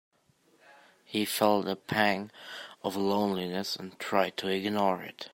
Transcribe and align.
He 1.05 1.25
felt 1.25 1.67
a 1.67 1.75
pang 1.75 2.31
of 2.83 2.95
loneliness 2.95 3.75
and 3.75 3.99
tried 3.99 4.35
to 4.37 4.47
ignore 4.47 5.03
it. 5.03 5.29